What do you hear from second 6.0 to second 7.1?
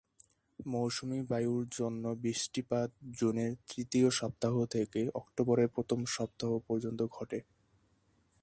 সপ্তাহ পর্যন্ত